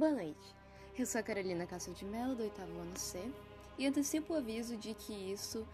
[0.00, 0.56] Boa noite.
[0.98, 3.22] Eu sou a Carolina Castro de Mello, do oitavo ano C,
[3.76, 5.68] e antecipo o aviso de que isso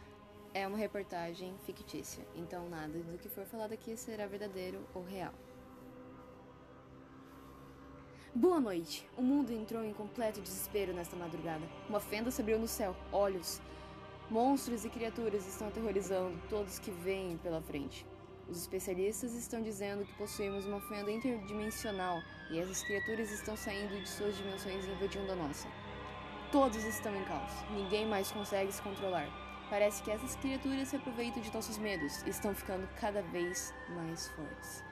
[0.52, 5.32] é uma reportagem fictícia, então nada do que for falado aqui será verdadeiro ou real.
[8.34, 9.08] Boa noite!
[9.16, 11.64] O mundo entrou em completo desespero nesta madrugada.
[11.88, 13.62] Uma fenda se abriu no céu, olhos.
[14.28, 18.04] Monstros e criaturas estão aterrorizando todos que vêm pela frente.
[18.48, 24.08] Os especialistas estão dizendo que possuímos uma fenda interdimensional e essas criaturas estão saindo de
[24.08, 25.66] suas dimensões e invadindo a nossa.
[26.52, 29.28] Todos estão em caos, ninguém mais consegue se controlar.
[29.68, 34.28] Parece que essas criaturas se aproveitam de nossos medos e estão ficando cada vez mais
[34.28, 34.84] fortes.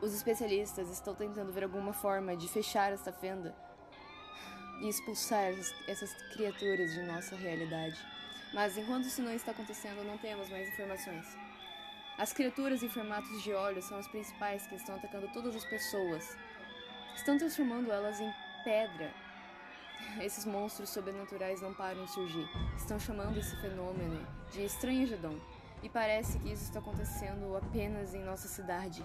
[0.00, 3.54] Os especialistas estão tentando ver alguma forma de fechar esta fenda
[4.80, 5.52] e expulsar
[5.86, 7.98] essas criaturas de nossa realidade.
[8.54, 11.26] Mas enquanto isso não está acontecendo, não temos mais informações.
[12.18, 16.36] As criaturas em formatos de olhos são as principais que estão atacando todas as pessoas.
[17.14, 18.28] Estão transformando elas em
[18.64, 19.14] pedra.
[20.20, 22.44] Esses monstros sobrenaturais não param de surgir.
[22.76, 25.40] Estão chamando esse fenômeno de estranhejadão.
[25.80, 29.04] E parece que isso está acontecendo apenas em nossa cidade.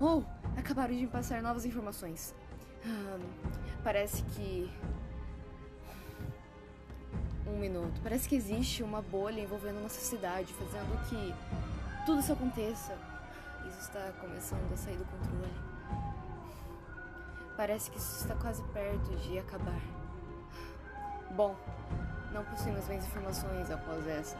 [0.00, 0.22] Oh!
[0.56, 2.34] Acabaram de me passar novas informações.
[3.84, 4.72] parece que.
[7.46, 8.00] Um minuto.
[8.02, 11.34] Parece que existe uma bolha envolvendo nossa cidade, fazendo que
[12.10, 12.98] tudo isso aconteça.
[13.68, 15.54] Isso está começando a sair do controle.
[17.56, 19.80] Parece que isso está quase perto de acabar.
[21.30, 21.54] Bom,
[22.32, 24.36] não possuímos mais informações após essa.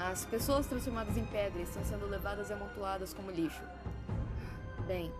[0.00, 3.62] As pessoas transformadas em pedra estão sendo levadas e amontoadas como lixo.
[4.88, 5.12] Bem,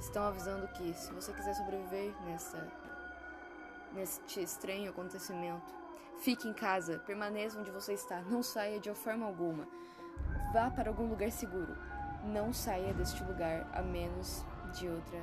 [0.00, 2.66] estão avisando que se você quiser sobreviver nessa
[3.92, 5.74] neste estranho acontecimento,
[6.20, 9.68] fique em casa, permaneça onde você está, não saia de forma alguma.
[10.52, 11.76] Vá para algum lugar seguro.
[12.24, 15.20] Não saia deste lugar a menos de outra.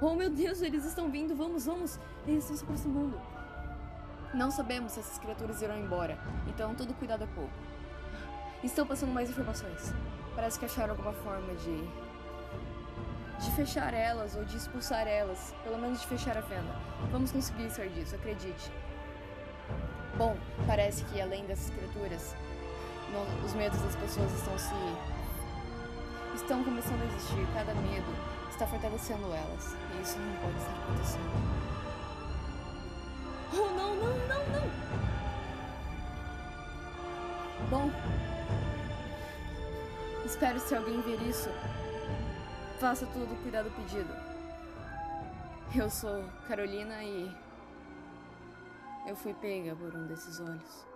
[0.00, 1.34] Oh meu Deus, eles estão vindo!
[1.34, 1.98] Vamos, vamos!
[2.26, 3.20] Eles estão se aproximando.
[4.34, 7.52] Não sabemos se essas criaturas irão embora, então todo cuidado é pouco.
[8.64, 9.94] Estão passando mais informações.
[10.34, 11.88] Parece que acharam alguma forma de.
[13.44, 15.54] de fechar elas ou de expulsar elas.
[15.62, 16.74] Pelo menos de fechar a fenda.
[17.12, 18.72] Vamos conseguir sair disso, acredite.
[20.16, 20.36] Bom,
[20.66, 22.34] parece que além dessas criaturas,
[23.44, 24.74] os medos das pessoas estão se.
[26.34, 27.46] estão começando a existir.
[27.54, 28.12] Cada medo
[28.50, 29.76] está fortalecendo elas.
[29.96, 31.64] E isso não pode estar acontecendo.
[33.52, 34.84] Oh, não, não, não, não!
[37.70, 37.90] Bom.
[40.24, 41.50] Espero se alguém ver isso.
[42.80, 44.14] Faça todo o cuidado pedido.
[45.74, 47.30] Eu sou Carolina e.
[49.06, 50.93] Eu fui pega por um desses olhos.